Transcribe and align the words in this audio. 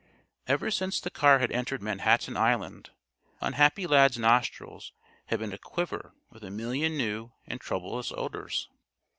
Ever 0.47 0.71
since 0.71 0.99
the 0.99 1.11
car 1.11 1.37
had 1.37 1.51
entered 1.51 1.79
Manhattan 1.83 2.35
Island, 2.35 2.89
unhappy 3.39 3.85
Lad's 3.85 4.17
nostrils 4.17 4.93
had 5.27 5.37
been 5.37 5.53
aquiver 5.53 6.15
with 6.31 6.43
a 6.43 6.49
million 6.49 6.97
new 6.97 7.33
and 7.45 7.61
troublous 7.61 8.11
odors. 8.11 8.67